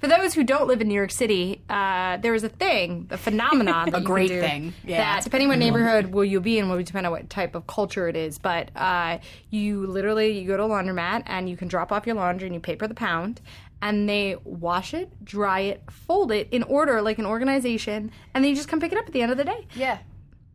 [0.00, 3.18] For those who don't live in New York City, uh, there is a thing, a
[3.18, 4.98] phenomenon, that A great thing, yeah.
[4.98, 7.66] That depending on what neighborhood will you be in, will depend on what type of
[7.66, 8.38] culture it is.
[8.38, 9.18] But uh,
[9.50, 12.54] you literally you go to a laundromat and you can drop off your laundry and
[12.54, 13.40] you pay per the pound,
[13.80, 18.50] and they wash it, dry it, fold it in order like an organization, and then
[18.50, 19.66] you just come pick it up at the end of the day.
[19.74, 19.98] yeah.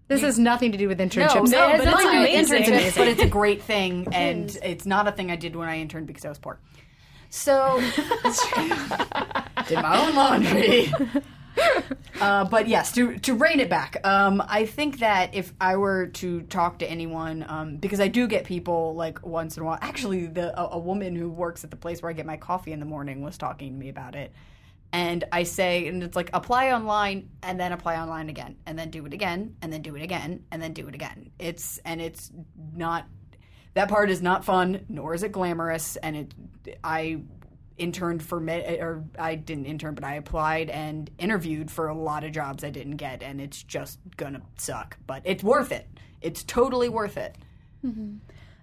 [0.09, 1.49] This has nothing to do with internships.
[1.49, 3.01] no, It has but nothing it's, to do amazing.
[3.01, 6.05] but it's a great thing, and it's not a thing I did when I interned
[6.07, 6.59] because I was poor.
[7.29, 7.79] So,
[9.67, 10.93] did my own laundry.
[12.21, 16.07] Uh, but yes, to to rein it back, um, I think that if I were
[16.07, 19.79] to talk to anyone, um, because I do get people like once in a while.
[19.81, 22.71] Actually, the a, a woman who works at the place where I get my coffee
[22.71, 24.31] in the morning was talking to me about it,
[24.93, 28.89] and I say, and it's like apply online and then apply online again, and then
[28.89, 31.31] do it again, and then do it again, and then do it again.
[31.39, 32.31] It's and it's
[32.73, 33.05] not
[33.73, 37.23] that part is not fun, nor is it glamorous, and it I
[37.77, 42.23] interned for me or I didn't intern, but I applied and interviewed for a lot
[42.23, 44.97] of jobs I didn't get, and it's just gonna suck.
[45.07, 45.87] But it's worth it.
[46.21, 47.35] It's totally worth it.
[47.85, 48.17] Mm-hmm.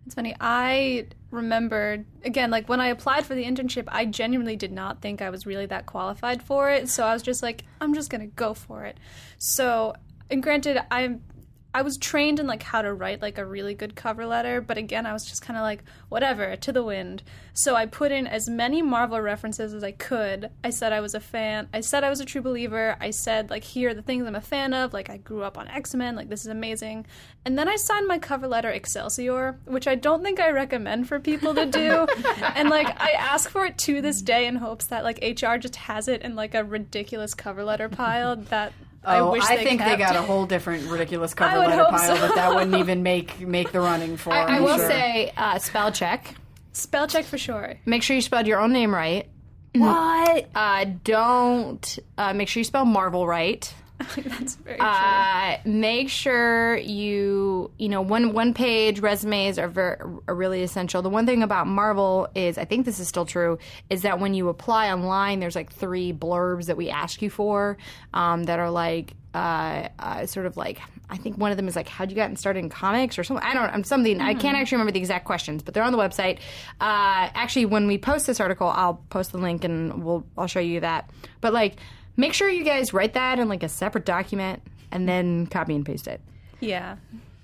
[0.07, 0.35] It's funny.
[0.40, 5.20] I remembered again, like when I applied for the internship, I genuinely did not think
[5.23, 6.88] I was really that qualified for it.
[6.88, 8.99] So I was just like, I'm just gonna go for it.
[9.38, 9.94] So,
[10.31, 11.23] and granted, I'm
[11.72, 14.76] I was trained in like how to write like a really good cover letter, but
[14.76, 17.22] again, I was just kind of like whatever to the wind.
[17.52, 20.50] So I put in as many Marvel references as I could.
[20.64, 21.68] I said I was a fan.
[21.72, 22.96] I said I was a true believer.
[23.00, 24.92] I said like here are the things I'm a fan of.
[24.92, 26.16] Like I grew up on X Men.
[26.16, 27.06] Like this is amazing.
[27.44, 31.20] And then I signed my cover letter Excelsior, which I don't think I recommend for
[31.20, 32.06] people to do.
[32.56, 35.76] and like I ask for it to this day in hopes that like HR just
[35.76, 38.72] has it in like a ridiculous cover letter pile that.
[39.04, 39.90] I Oh, wish I they think kept.
[39.90, 42.26] they got a whole different ridiculous I cover would letter hope pile so.
[42.26, 44.32] that that wouldn't even make make the running for.
[44.32, 44.88] I, I will sure.
[44.88, 46.34] say uh, spell check.
[46.72, 47.76] spell check for sure.
[47.86, 49.26] Make sure you spelled your own name right.
[49.74, 50.48] what?
[50.54, 53.72] Uh, don't uh, make sure you spell Marvel right.
[54.16, 54.86] That's very true.
[54.86, 61.02] Uh, make sure you you know one one page resumes are very are really essential.
[61.02, 63.58] The one thing about Marvel is I think this is still true
[63.90, 67.76] is that when you apply online, there's like three blurbs that we ask you for
[68.14, 71.76] um, that are like uh, uh, sort of like I think one of them is
[71.76, 73.44] like how'd you get started in comics or something.
[73.44, 75.98] I don't I'm something I can't actually remember the exact questions, but they're on the
[75.98, 76.38] website.
[76.80, 80.60] Uh, actually, when we post this article, I'll post the link and we'll I'll show
[80.60, 81.10] you that.
[81.40, 81.76] But like
[82.16, 85.85] make sure you guys write that in like a separate document and then copy and
[85.87, 86.20] paste it.
[86.61, 86.96] yeah.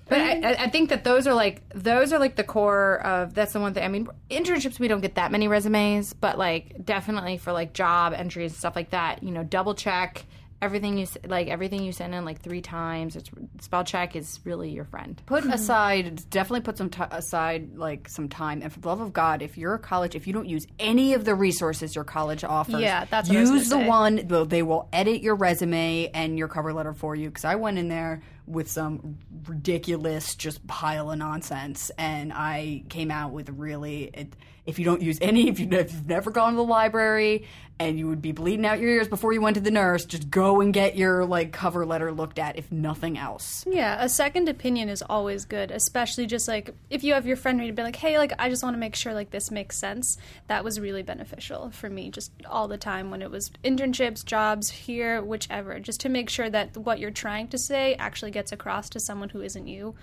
[0.09, 3.53] But I, I- think that those are like those are like the core of that's
[3.55, 3.83] the one thing.
[3.83, 8.13] I mean, internships we don't get that many resumes, but like definitely for like job
[8.13, 10.25] entries and stuff like that, you know, double check
[10.63, 13.17] everything you like everything you send in like three times.
[13.17, 15.21] It's spell check is really your friend.
[15.27, 15.53] Put hmm.
[15.53, 18.63] aside, definitely put some t- aside, like some time.
[18.63, 21.15] And for the love of God, if you're a college, if you don't use any
[21.15, 23.89] of the resources your college offers, Yeah, that's what I was use the gonna say.
[23.89, 24.21] one.
[24.27, 27.29] though They will edit your resume and your cover letter for you.
[27.29, 33.11] Because I went in there with some ridiculous, just pile of nonsense, and I came
[33.11, 34.11] out with really.
[34.15, 34.35] It,
[34.67, 37.47] if you don't use any, if, you, you've never gone to the library
[37.79, 40.31] and you would be bleeding out your ears before you went to the nurse, just
[40.31, 43.65] go and get your like cover letter looked at, if nothing else.
[43.69, 47.61] Yeah, a second opinion is always good, especially just like if you have your friend
[47.61, 49.77] read it, be like, hey, like I just want to make sure like this makes
[49.77, 50.17] sense.
[50.49, 54.71] That was really beneficial for me just all the time when it was internships, jobs,
[54.71, 58.89] here, whichever, just to make sure that what you're trying to say actually gets across
[58.91, 59.95] to someone who isn't you.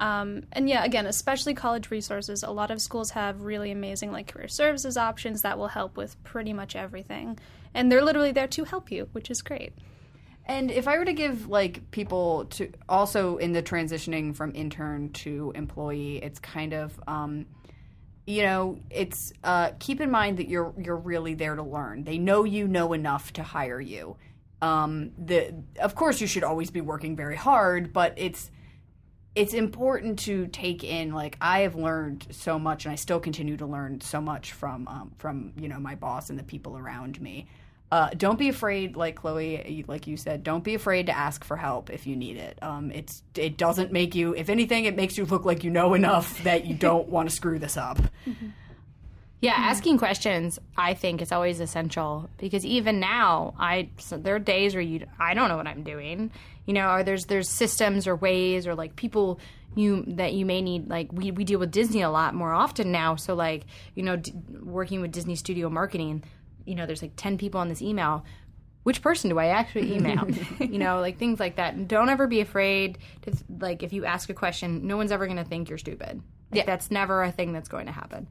[0.00, 2.42] Um, and yeah, again, especially college resources.
[2.42, 6.22] A lot of schools have really amazing like career services options that will help with
[6.24, 7.38] pretty much everything,
[7.74, 9.74] and they're literally there to help you, which is great.
[10.46, 15.10] And if I were to give like people to also in the transitioning from intern
[15.10, 17.46] to employee, it's kind of um,
[18.26, 22.04] you know, it's uh, keep in mind that you're you're really there to learn.
[22.04, 24.16] They know you know enough to hire you.
[24.62, 28.50] Um, the of course you should always be working very hard, but it's
[29.34, 33.56] it's important to take in like I have learned so much and I still continue
[33.58, 37.20] to learn so much from um, from you know my boss and the people around
[37.20, 37.48] me.
[37.92, 40.44] Uh, don't be afraid, like Chloe, like you said.
[40.44, 42.56] Don't be afraid to ask for help if you need it.
[42.62, 44.32] Um, it's it doesn't make you.
[44.34, 47.34] If anything, it makes you look like you know enough that you don't want to
[47.34, 47.98] screw this up.
[49.42, 54.38] Yeah, asking questions I think is always essential because even now, I so there are
[54.38, 56.30] days where you I don't know what I'm doing,
[56.66, 59.40] you know, or there's there's systems or ways or like people
[59.76, 62.90] you that you may need like we we deal with Disney a lot more often
[62.92, 66.24] now, so like you know d- working with Disney Studio marketing,
[66.64, 68.24] you know, there's like ten people on this email.
[68.82, 70.26] which person do I actually email?
[70.58, 71.86] you know, like things like that.
[71.86, 75.36] Don't ever be afraid to like if you ask a question, no one's ever going
[75.38, 76.20] to think you're stupid.
[76.50, 76.64] Like, Yeah.
[76.66, 78.26] that's never a thing that's going to happen.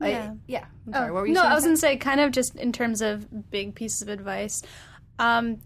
[0.00, 0.34] I- Yeah.
[0.46, 0.64] yeah.
[0.86, 1.10] I'm sorry.
[1.10, 1.52] what were you no, saying?
[1.52, 4.62] I was gonna say kind of just in terms of big pieces of advice.
[5.18, 5.58] Um,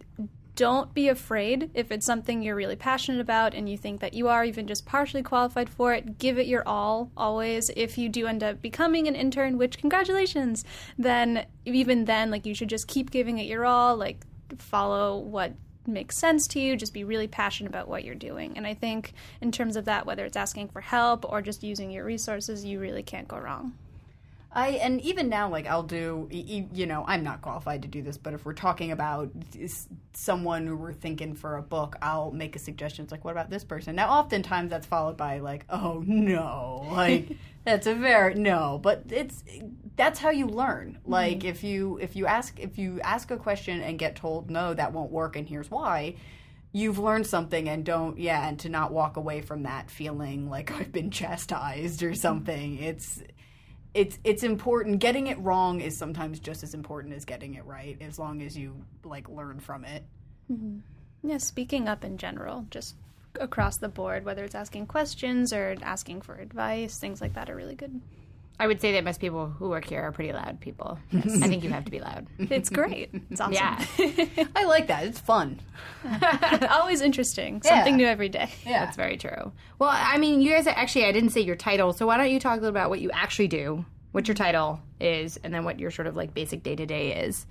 [0.60, 4.28] don't be afraid if it's something you're really passionate about and you think that you
[4.28, 6.18] are even just partially qualified for it.
[6.18, 7.70] Give it your all, always.
[7.76, 10.66] If you do end up becoming an intern, which congratulations,
[10.98, 13.96] then even then, like you should just keep giving it your all.
[13.96, 14.26] Like
[14.58, 15.54] follow what
[15.86, 19.14] makes sense to you just be really passionate about what you're doing and i think
[19.40, 22.78] in terms of that whether it's asking for help or just using your resources you
[22.78, 23.72] really can't go wrong
[24.52, 26.28] I and even now, like I'll do.
[26.30, 29.30] You know, I'm not qualified to do this, but if we're talking about
[30.12, 33.04] someone who we're thinking for a book, I'll make a suggestion.
[33.04, 33.94] It's like, what about this person?
[33.94, 38.80] Now, oftentimes that's followed by like, oh no, like that's a very no.
[38.82, 39.44] But it's
[39.96, 40.98] that's how you learn.
[41.00, 41.12] Mm-hmm.
[41.12, 44.74] Like if you if you ask if you ask a question and get told no,
[44.74, 46.16] that won't work, and here's why.
[46.72, 50.70] You've learned something and don't, yeah, and to not walk away from that feeling like
[50.70, 52.78] I've been chastised or something.
[52.78, 53.20] It's,
[53.94, 54.98] it's it's important.
[55.00, 58.56] Getting it wrong is sometimes just as important as getting it right as long as
[58.56, 60.04] you like learn from it.
[60.50, 60.78] Mm-hmm.
[61.28, 62.94] Yeah, speaking up in general, just
[63.38, 67.56] across the board, whether it's asking questions or asking for advice, things like that are
[67.56, 68.00] really good.
[68.60, 70.98] I would say that most people who work here are pretty loud people.
[71.14, 72.26] I think you have to be loud.
[72.38, 73.08] It's great.
[73.30, 73.54] It's awesome.
[73.54, 73.84] Yeah.
[74.54, 75.58] i like that it's fun
[76.70, 77.62] Always interesting.
[77.62, 78.04] Something Yeah.
[78.04, 78.50] new every day.
[78.66, 79.52] yeah That's very true.
[79.78, 82.38] Well, I mean, you guys actually, I didn't say your title, so why don't you
[82.40, 85.80] talk a little about what you actually do, what your title is, and then what
[85.80, 87.46] your sort of like basic day to day is.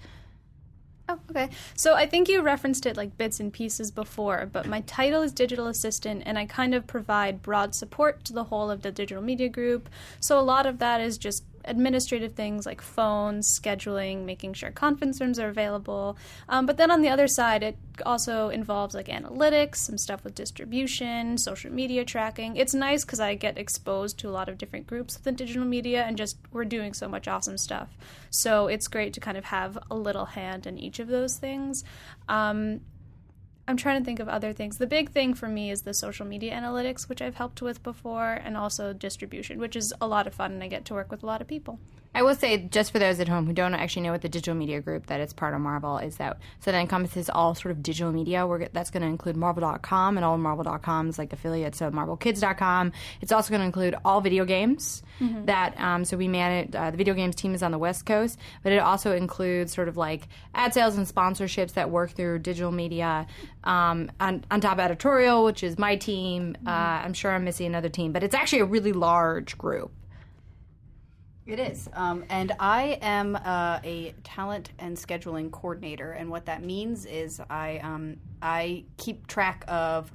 [1.09, 1.49] Oh, okay.
[1.75, 5.31] So I think you referenced it like bits and pieces before, but my title is
[5.31, 9.23] digital assistant, and I kind of provide broad support to the whole of the digital
[9.23, 9.89] media group.
[10.19, 15.19] So a lot of that is just administrative things like phones, scheduling, making sure conference
[15.19, 16.17] rooms are available.
[16.47, 20.35] Um, but then on the other side, it also involves like analytics, some stuff with
[20.35, 22.55] distribution, social media tracking.
[22.55, 26.03] It's nice because I get exposed to a lot of different groups within digital media,
[26.03, 27.97] and just we're doing so much awesome stuff.
[28.29, 31.83] So it's great to kind of have a little hand in each of those things.
[32.27, 32.81] Um,
[33.69, 34.79] I'm trying to think of other things.
[34.79, 38.33] The big thing for me is the social media analytics, which I've helped with before,
[38.33, 41.21] and also distribution, which is a lot of fun, and I get to work with
[41.21, 41.77] a lot of people.
[42.13, 44.55] I will say, just for those at home who don't actually know what the digital
[44.55, 47.83] media group that it's part of Marvel is that so that encompasses all sort of
[47.83, 48.47] digital media.
[48.47, 52.93] We're, that's going to include Marvel.com and all Marvel.com's like affiliates, so MarvelKids.com.
[53.21, 55.03] It's also going to include all video games
[55.45, 55.79] that.
[55.79, 58.71] Um, so we manage uh, the video games team is on the West Coast, but
[58.71, 63.27] it also includes sort of like ad sales and sponsorships that work through digital media.
[63.63, 66.55] Um, on, on top editorial, which is my team.
[66.65, 69.91] Uh, I'm sure I'm missing another team, but it's actually a really large group.
[71.49, 71.89] It is.
[71.93, 76.11] Um, and I am uh, a talent and scheduling coordinator.
[76.11, 80.11] And what that means is I, um, I keep track of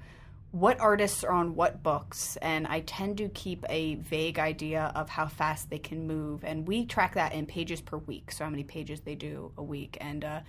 [0.53, 2.37] what artists are on what books.
[2.41, 6.45] And I tend to keep a vague idea of how fast they can move.
[6.45, 8.31] And we track that in pages per week.
[8.31, 9.99] So, how many pages they do a week.
[10.01, 10.41] And uh,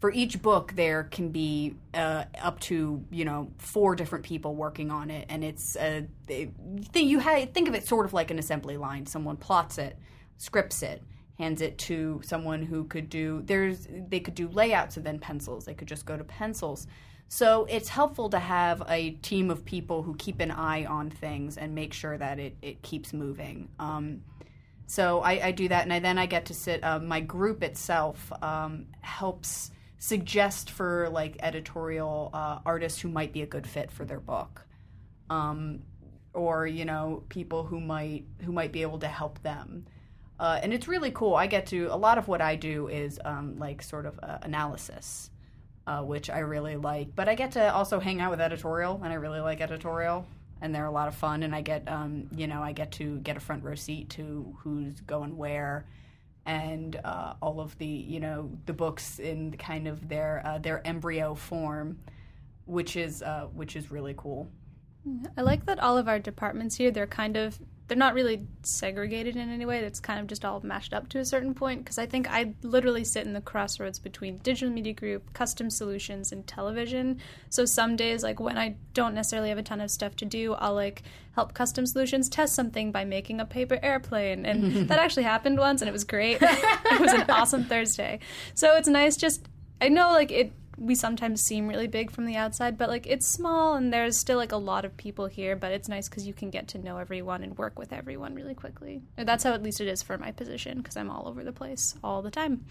[0.00, 4.90] for each book, there can be uh, up to you know four different people working
[4.90, 6.50] on it, and it's uh, they,
[6.94, 9.04] you ha- think of it sort of like an assembly line.
[9.04, 9.98] Someone plots it,
[10.40, 11.02] scripts it,
[11.38, 13.42] hands it to someone who could do.
[13.44, 15.66] There's they could do layouts and then pencils.
[15.66, 16.86] They could just go to pencils.
[17.28, 21.58] So it's helpful to have a team of people who keep an eye on things
[21.58, 23.68] and make sure that it, it keeps moving.
[23.78, 24.22] Um,
[24.86, 26.82] so I, I do that, and I, then I get to sit.
[26.82, 33.42] Uh, my group itself um, helps suggest for like editorial uh, artists who might be
[33.42, 34.66] a good fit for their book,
[35.28, 35.80] um,
[36.32, 39.86] or you know people who might who might be able to help them.
[40.40, 41.34] Uh, and it's really cool.
[41.34, 44.38] I get to a lot of what I do is um, like sort of uh,
[44.40, 45.30] analysis,
[45.86, 47.14] uh, which I really like.
[47.14, 50.26] But I get to also hang out with editorial, and I really like editorial
[50.62, 53.16] and they're a lot of fun and i get um, you know i get to
[53.20, 55.86] get a front row seat to who's going where
[56.44, 60.86] and uh, all of the you know the books in kind of their uh, their
[60.86, 61.98] embryo form
[62.66, 64.50] which is uh, which is really cool
[65.36, 67.58] I like that all of our departments here, they're kind of
[67.90, 69.80] they're not really segregated in any way.
[69.80, 72.54] It's kind of just all mashed up to a certain point because I think I
[72.62, 77.18] literally sit in the crossroads between digital media group, custom solutions, and television.
[77.48, 80.54] So some days, like when I don't necessarily have a ton of stuff to do,
[80.54, 81.02] I'll like
[81.34, 85.82] help custom solutions test something by making a paper airplane, and that actually happened once,
[85.82, 86.38] and it was great.
[86.40, 88.20] it was an awesome Thursday.
[88.54, 89.16] So it's nice.
[89.16, 89.48] Just
[89.80, 93.26] I know like it we sometimes seem really big from the outside, but like it's
[93.28, 96.32] small and there's still like a lot of people here, but it's nice because you
[96.32, 99.02] can get to know everyone and work with everyone really quickly.
[99.16, 101.94] That's how at least it is for my position because I'm all over the place
[102.02, 102.64] all the time.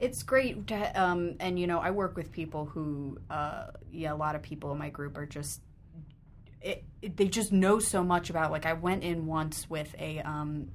[0.00, 4.16] it's great to, um, and you know i work with people who uh, yeah a
[4.16, 5.60] lot of people in my group are just
[6.60, 10.18] it, it, they just know so much about like i went in once with a
[10.20, 10.68] um,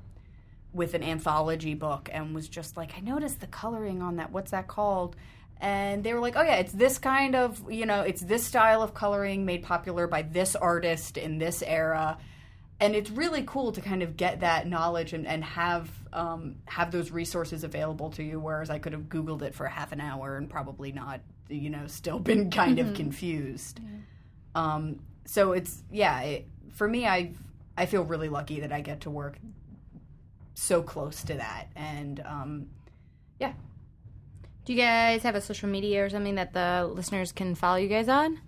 [0.73, 4.51] with an anthology book and was just like i noticed the coloring on that what's
[4.51, 5.15] that called
[5.59, 8.81] and they were like oh yeah it's this kind of you know it's this style
[8.81, 12.17] of coloring made popular by this artist in this era
[12.81, 16.91] and it's really cool to kind of get that knowledge and, and have um, have
[16.91, 18.39] those resources available to you.
[18.39, 21.87] Whereas I could have Googled it for half an hour and probably not, you know,
[21.87, 23.79] still been kind of confused.
[24.55, 27.33] Um, so it's yeah, it, for me, I
[27.77, 29.37] I feel really lucky that I get to work
[30.53, 32.67] so close to that, and um,
[33.39, 33.53] yeah,
[34.69, 37.87] Do you guys have a social media or something that the listeners can follow you
[37.87, 38.39] guys on?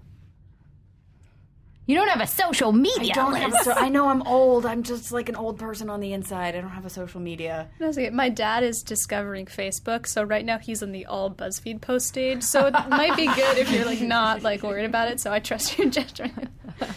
[1.88, 3.14] You don't have a social media.
[3.14, 3.52] I don't have.
[3.52, 4.68] A, so, I know I'm old.
[4.68, 6.54] I'm just like an old person on the inside.
[6.54, 7.70] I don't have a social media.
[8.12, 12.44] My dad is discovering Facebook, so right now he's on the all BuzzFeed post stage.
[12.44, 15.20] So it might be good if you're like not like worried about it.
[15.20, 16.50] So I trust your judgment.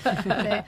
[0.05, 0.65] Okay.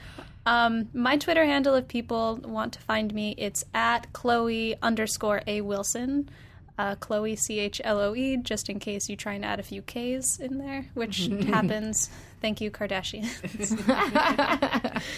[0.47, 5.61] Um, my Twitter handle, if people want to find me, it's at Chloe underscore A
[5.61, 6.31] Wilson.
[6.77, 9.63] Uh, Chloe C H L O E, just in case you try and add a
[9.63, 12.09] few K's in there, which happens.
[12.39, 13.25] Thank you, Kardashian.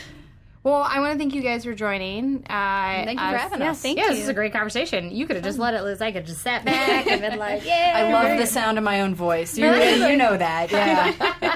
[0.62, 2.44] Well, I want to thank you guys for joining.
[2.44, 3.82] Uh, Thank you for having yeah, us.
[3.82, 4.10] thank yeah, you.
[4.10, 5.10] this is a great conversation.
[5.10, 6.02] You could have just let it, Liz.
[6.02, 8.84] I could have just sat back and been like, "Yeah." I love the sound of
[8.84, 9.58] my own voice.
[9.58, 10.70] You, you know that.
[10.80, 11.12] Yeah,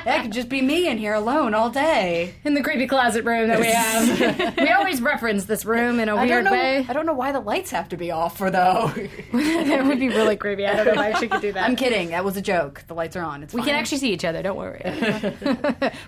[0.06, 2.34] that could just be me in here alone all day.
[2.46, 4.58] in the creepy closet room that we have.
[4.58, 6.52] we always reference this room in a I weird know.
[6.52, 6.86] way.
[6.88, 8.88] I don't know why the lights have to be off for though.
[9.34, 10.66] that would be really creepy.
[10.66, 11.64] I don't know if I actually could do that.
[11.64, 12.10] I'm kidding.
[12.10, 12.84] That was a joke.
[12.88, 13.44] The lights are on.
[13.44, 13.68] It's We fine.
[13.70, 14.42] can actually see each other.
[14.42, 14.82] Don't worry.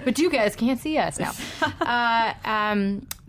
[0.06, 1.34] but you guys can't see us now.
[1.82, 2.85] Uh, um,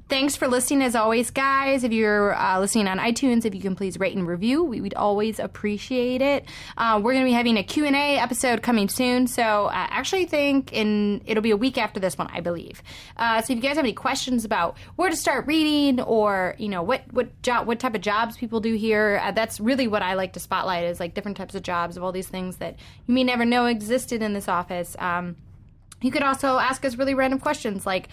[0.08, 1.82] thanks for listening, as always, guys.
[1.82, 4.94] If you're uh, listening on iTunes, if you can please rate and review, we would
[4.94, 6.44] always appreciate it.
[6.76, 9.26] Uh, we're going to be having a Q and A episode coming soon.
[9.26, 12.82] So uh, actually, think in it'll be a week after this one, I believe.
[13.16, 16.68] Uh, so if you guys have any questions about where to start reading, or you
[16.68, 20.02] know what what job what type of jobs people do here, uh, that's really what
[20.02, 22.76] I like to spotlight is like different types of jobs of all these things that
[23.06, 24.94] you may never know existed in this office.
[24.98, 25.36] Um,
[26.02, 28.08] you could also ask us really random questions like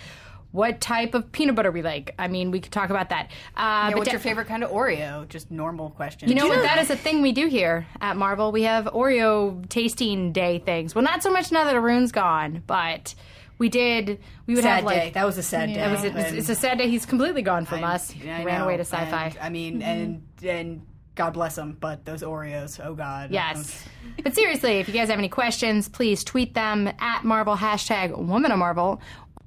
[0.53, 2.13] what type of peanut butter we like.
[2.17, 3.25] I mean, we could talk about that.
[3.57, 5.27] Uh, Yeah, but what's da- your favorite kind of Oreo?
[5.27, 6.29] Just normal question.
[6.29, 6.61] you know what?
[6.61, 8.51] That is a thing we do here at Marvel.
[8.51, 10.93] We have Oreo tasting day things.
[10.95, 13.15] Well, not so much now that Arun's gone, but
[13.57, 14.19] we did.
[14.45, 15.09] We would sad have like day.
[15.15, 15.75] That was a sad day.
[15.75, 16.87] that was it's, it's a sad day.
[16.87, 18.13] He's completely gone from I- us.
[18.23, 19.25] I Ran know, away to sci-fi.
[19.29, 20.85] and, I mean, and and
[21.15, 23.29] God bless him, but those Oreos, oh God.
[23.29, 23.85] Yes.
[24.23, 28.51] But seriously, if you guys have any questions, please tweet them at Marvel, hashtag Women
[28.51, 28.99] of Marvel,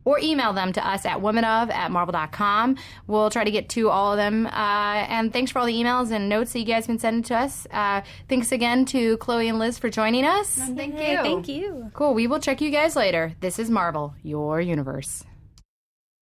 [0.07, 2.77] or email them to us at womenof at marvel.com.
[3.07, 4.47] We'll try to get to all of them.
[4.47, 7.23] Uh, and thanks for all the emails and notes that you guys have been sending
[7.25, 7.67] to us.
[7.71, 10.55] Uh, thanks again to Chloe and Liz for joining us.
[10.55, 11.17] Thank you.
[11.19, 11.91] Thank you.
[11.93, 12.15] Cool.
[12.15, 13.35] We will check you guys later.
[13.41, 15.25] This is Marvel, your universe.